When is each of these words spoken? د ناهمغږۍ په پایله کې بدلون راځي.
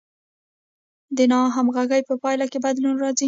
د 1.17 1.19
ناهمغږۍ 1.31 2.01
په 2.09 2.15
پایله 2.23 2.45
کې 2.51 2.59
بدلون 2.65 2.95
راځي. 3.03 3.19